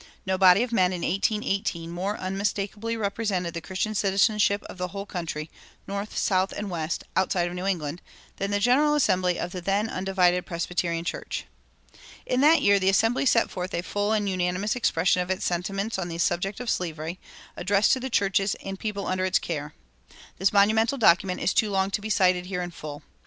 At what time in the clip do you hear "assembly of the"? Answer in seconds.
8.95-9.61